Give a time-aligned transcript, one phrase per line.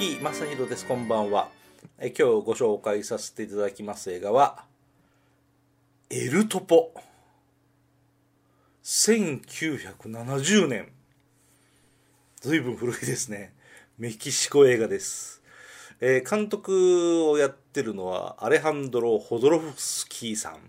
[0.00, 0.86] 木正弘です。
[0.86, 1.50] こんばんは。
[1.98, 4.64] え今日ご紹介させていただきます映画は
[6.08, 6.94] エルトポ。
[8.82, 10.90] 1970年。
[12.40, 13.52] 随分古いですね。
[13.98, 15.42] メキシコ映画です、
[16.00, 20.60] えー監督をやってるのはアレハンドロ・ホドロフスキーさん。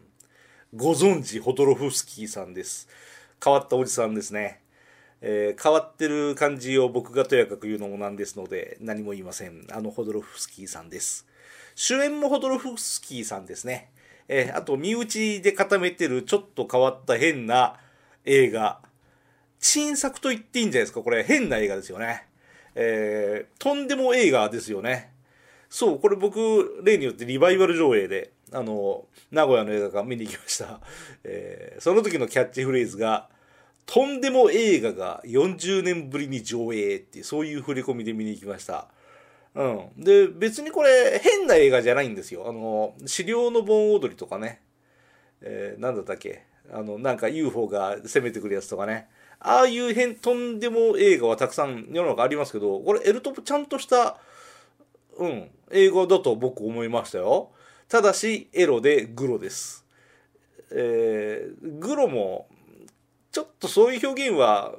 [0.75, 2.89] ご存知ホドロフスキーさんです。
[3.41, 4.60] 変わったおじさんですね。
[5.21, 9.65] えー変わってる感じを僕がとやかく言うのもなんですので何も言いません。
[9.71, 11.27] あのホドロフスキーさんです。
[11.75, 13.91] 主演もホドロフスキーさんですね、
[14.27, 17.77] えーあと身内で固めてるちょっと変わった変な
[18.25, 18.81] 映画。
[19.59, 21.01] 新作と言っていいんじゃないですか？
[21.01, 22.27] これ変な映画ですよね。
[22.73, 25.11] えーとんでも映画ですよね。
[25.69, 30.81] そう、これ僕、例によってリバイバル上映で、あの、名古屋の映画館見に行きました。
[31.23, 33.29] えーその時のキャッチフレーズが、
[33.93, 38.87] とんでも映画が40年ぶりに上映っていう、そういう振り込みで見に行きました。
[39.53, 39.89] うん。
[39.97, 42.47] で、別にこれ、変な映画じゃないんですよ。
[42.47, 44.61] あの、資料の盆踊りとかね。
[45.41, 49.09] えーなんだったっけあの、なんか UFO が攻めてくるやつとかね。
[49.41, 54.15] ああいう変、とんでも映画はたくさん世の中ありますけど、これエルトプちゃんとした、
[55.17, 57.49] うん、英語だと僕思いましたよ。
[57.89, 59.85] ただし、エロでグロです。
[60.71, 62.47] えーグロも、
[63.31, 64.73] ちょっとそういう表現は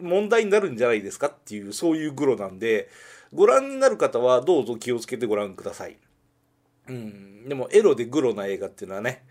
[0.00, 2.88] 問題になるんじゃないですかっていう、そういうグロなんで、
[3.32, 5.96] ご覧になる方はどうぞ気をつけてご覧ください。
[6.88, 9.24] うん、でもエロでグロな映画っていうのはね、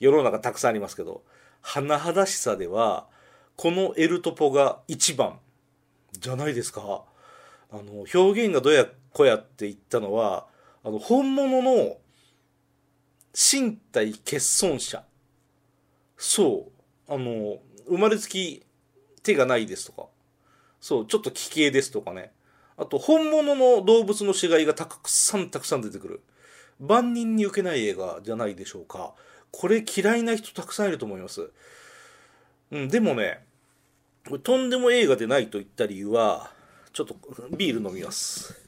[0.00, 1.22] 世の中たくさんありますけど、
[1.62, 3.06] 甚だしさでは、
[3.56, 5.38] このエルトポが一番
[6.12, 7.04] じゃないですか。
[7.70, 10.46] あの、表現がどやこやって言ったのは、
[10.82, 11.96] あの、本物の
[13.32, 15.04] 身体欠損者。
[16.16, 16.68] そ
[17.08, 17.12] う。
[17.12, 18.64] あの、生まれつき
[19.22, 20.06] 手がないですとか。
[20.80, 22.32] そう、ちょっと奇形ですとかね。
[22.76, 26.20] あと、本物の動物の死骸がたくさんたくさん出てくる。
[26.80, 29.14] 万人に受けない映画じゃないでしょうか。
[29.50, 31.50] これ嫌いな人たくさんいると思います。
[32.70, 33.44] うん、でもね、
[34.42, 36.50] とんでも映画でないと言った理由は、
[36.92, 37.16] ちょっと
[37.56, 38.60] ビール飲みます。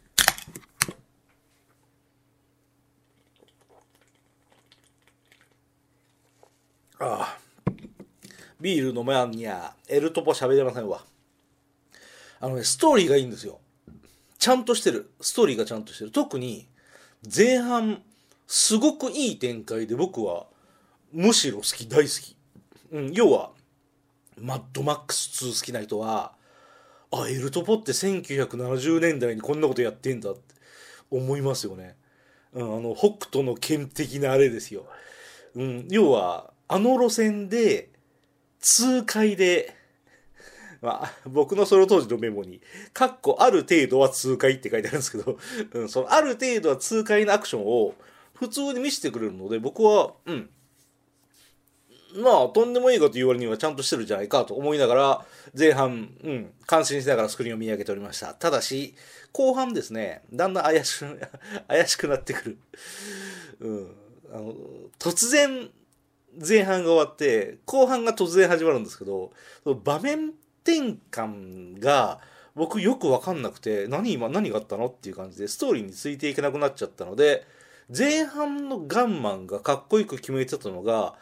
[6.98, 7.38] ああ、
[8.60, 11.02] ビール飲まんにゃ、エルトポ喋れませんわ。
[12.40, 13.60] あのね、ストーリーがいいんですよ。
[14.38, 15.10] ちゃんとしてる。
[15.20, 16.10] ストーリーがちゃんとしてる。
[16.10, 16.68] 特に、
[17.34, 18.02] 前半、
[18.46, 20.46] すごくいい展開で僕は、
[21.12, 22.36] むしろ好き、大好き。
[22.92, 23.50] うん、要は、
[24.40, 26.32] マッドマックス2好きな人は、
[27.10, 30.54] あ、エルトポって1970年代にこんなことやってんだって
[31.10, 31.96] 思いますよね。
[32.52, 34.86] うん、あの、北斗の剣的なあれですよ。
[35.54, 37.90] うん、要は、あの路線で、
[38.66, 39.76] 痛快で、
[40.82, 42.60] まあ、僕のその当時のメモに、
[42.92, 45.38] かっこある程度は痛快って書いてあるんですけど、
[45.72, 47.94] うん、そのある程度は痛快なアクションを
[48.34, 50.50] 普通に見せてくれるので、僕は、うん、
[52.20, 55.24] まあ、とんでもいいこと言う割にはちゃんとしてるじゃないかと思いながら、
[55.56, 58.34] 前半、うん、感心しながらスクリーンを見上げておりました。
[58.34, 58.96] ただし、
[59.30, 61.20] 後半ですね、だんだん怪しく、
[61.68, 62.58] 怪しくなってくる。
[63.60, 63.94] うん。
[64.32, 64.54] あの、
[64.98, 65.70] 突然、
[66.46, 69.32] 前半が終わって、後半が突然始まるんですけど、
[69.84, 70.32] 場面
[70.64, 72.20] 転換が、
[72.54, 77.44] 僕よくわかんなくて、何今、何があったのっていう感じで、ストーリーについていけなくなっちゃったので、
[77.96, 81.14] 前半のガンマンがかっこよく決めてたのが、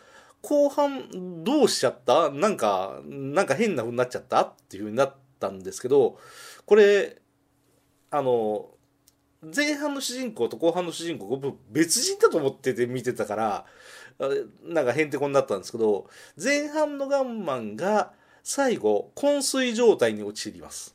[0.43, 2.31] 後半どうしちゃった？
[2.31, 4.43] なんか、なんか変な風になっちゃった？
[4.43, 6.19] っていう風になったんですけど、
[6.67, 7.17] これ、
[8.11, 8.69] あの、
[9.55, 13.67] 前半の主人公と後半の主人公、別人だと思ってて見てたから、
[14.65, 16.09] なんかへんてこになったんですけど、
[16.43, 18.13] 前半のガンマンが
[18.43, 20.95] 最後、昏睡状態に陥ります。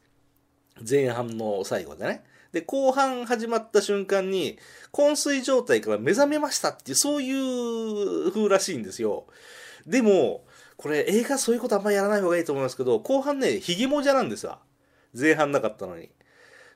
[0.88, 2.24] 前半の最後でね。
[2.52, 4.57] で、後半始まった瞬間に、
[4.92, 9.25] 昏睡状態から目覚めましたっていう、そういう風らしいんですよ。
[9.86, 10.45] でも、
[10.78, 14.60] これ映画そういうことあんまやらない方がいいと思いますけど、後半ね、ヒゲもじゃなんですわ。
[15.19, 16.10] 前半なかったのに。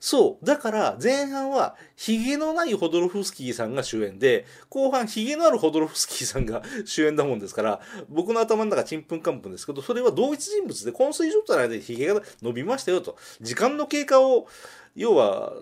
[0.06, 0.46] そう。
[0.46, 7.80] だから、前半は、ヒゲのないホドロフスキーさんが主演で、後半、ヒゲのあるホドロフスキーさんが 主演だもんですから、
[8.10, 13.16] 僕の頭の中ちんぷんかんぷんですけど、それは同一人物で、昏睡状態でヒゲが伸びましたよと。
[13.40, 14.46] 時間の経過を、
[14.94, 15.54] 要は、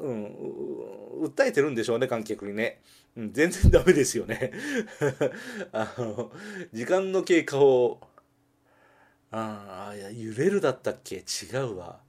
[0.00, 0.26] うん、
[1.22, 2.82] 訴えてるんでしょうね、観客にね。
[3.16, 4.52] うん、全然ダメですよね。
[5.72, 6.30] あの、
[6.70, 7.98] 時間の経過を、
[9.30, 11.24] ああ、いや、揺れるだったっけ？
[11.24, 12.04] 違うわ。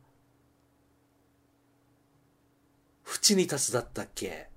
[3.08, 4.48] 縁に立つだったっけ？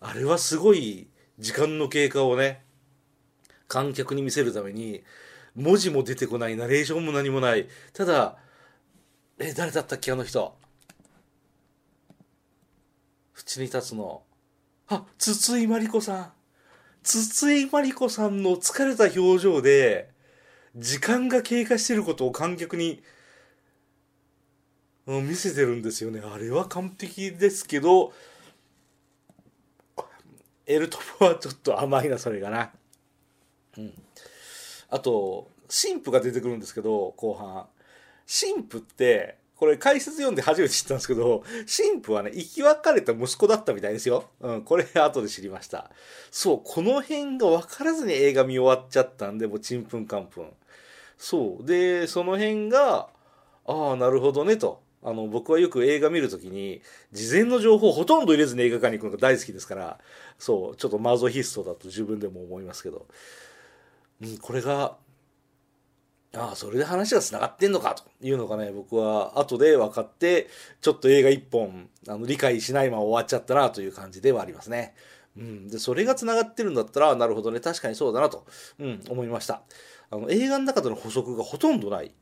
[0.00, 2.64] あれはすごい時間の経過をね、
[3.68, 5.04] 観客に見せるために、
[5.54, 7.68] 文字も出てこない、ナレーションも何もない。
[7.92, 8.38] ただ、
[9.38, 10.56] え、誰だったっけあの人？
[13.38, 14.22] 縁に立つの
[14.88, 16.32] あ筒井真理子さん
[17.02, 20.10] 筒井真理子さんの疲れた表情で
[20.74, 23.02] 時間が経過してることを観客に
[25.06, 28.12] うん見せてるんですよねあれは完璧ですけど
[30.66, 32.70] エルトポはちょっと甘いなそれがな
[33.78, 33.92] うん
[34.90, 37.66] あと神父が出てくるんですけど後半
[38.26, 44.28] 神父ってこれ解説読んで初めて知ったんですけど、神父はね、生き別れた息子だったみたいですよ。
[44.40, 45.90] うん、これ後で知りました。
[46.30, 50.52] そう、この辺が分からずに映画見終わっちゃったんで、もうちんぷんかんぷん。
[51.16, 51.66] そう。
[51.66, 53.08] で、その辺が、
[53.64, 54.82] ああ、なるほどね、と。
[55.06, 56.82] あの、僕はよく映画見るときに、
[57.12, 60.00] 事前の情報ほとんど入れずに映画館に行くのが大好きですから、
[60.36, 63.06] そう、ちょっとマゾヒストだと自分でも思いますけど、
[64.20, 64.96] うん、これが、
[66.34, 70.48] ああ、それで話が繋がってんのかというのがね、僕は後で分かって、
[70.80, 74.96] ちょっと映画一本、あの、理解しないまま終わっちゃったなという感じではありますね。
[75.38, 75.68] うん。
[75.68, 78.44] で、それが繋がってるんだったら、なるほどね、確かにそうだなと、
[78.80, 79.62] うん、思いました。
[80.10, 82.12] あの、映画の中での補足がほとんどない。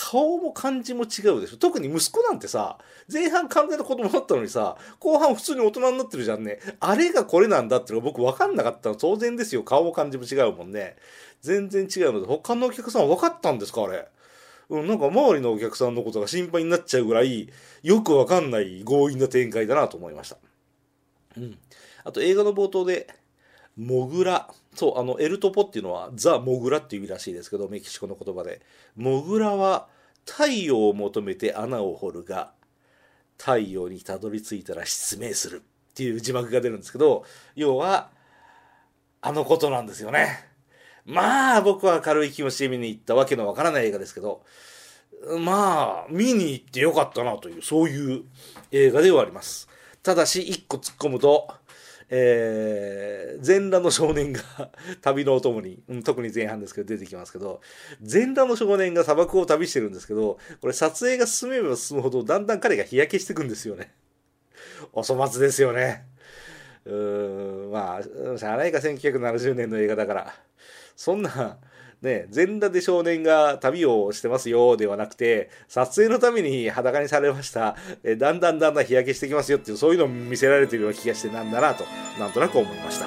[0.00, 1.56] 顔も感じも違うでしょ。
[1.56, 2.78] 特に息子なんてさ、
[3.12, 6.60] 前半完全な子供だったのにさ、後半普通に大人になってるじゃんね。
[6.78, 9.64] あれがこれなんだってのが僕分かんなかったの当然ですよ。
[9.64, 10.94] 顔も感じも違うもんね。
[11.40, 13.82] 全然違うので、他のお客さん分かったんですか？
[13.82, 14.06] あれ。
[14.68, 17.48] うん、なんか周りのお客さんのことが心配になっちゃうぐらい、
[17.82, 20.36] よくわかんない強引な展開だなと思いました。
[21.38, 21.58] うん。
[22.04, 23.08] あと映画の冒頭で、
[23.76, 24.48] モグラ。
[24.78, 28.60] そう、あの、エルトポっていうのはザ・モグラっていう意味らしいですけど、メキシコの言葉で。
[28.94, 29.88] モグラは
[30.24, 32.52] 太陽を求めて穴を掘るが、
[33.36, 37.24] 太陽にたどり着いたら失明するっていう字幕が出るんですけど、
[37.56, 38.10] 要は、
[39.20, 40.46] あのことなんですよね。
[41.04, 44.44] まあ僕は軽い気持ちで見に行ったわけのわからない映画ですけど、
[45.40, 48.22] まあ見に行ってよかったなという、そういう
[48.70, 49.68] 映画ではあります。
[50.04, 51.48] ただし一個突っ込むと、
[52.10, 54.40] えー、全裸の少年が
[55.02, 57.60] 旅のお供に、うん、特に前半ですけど出てきますけど、
[58.00, 63.92] 全裸の少年が砂漠を旅してるんですけど、これ撮影が進めば進むほどだんだん彼が日焼けしてくんですよね。
[64.92, 66.06] お粗末ですよね。
[66.86, 70.34] うーん、まあ、しゃあないか1970年の映画だから。
[70.96, 71.58] そんな、
[72.00, 77.74] ね、全裸で少年が旅をしてますよではなくて、撮影のために裸にされました、
[78.04, 81.84] えだんだんだんだん日焼けしてきますよっていう、そういうのを見せられてるような気がしてなんだなと、
[82.20, 83.06] なんとなく思いました。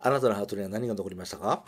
[0.00, 1.64] あなたのハートには何が残りましたか？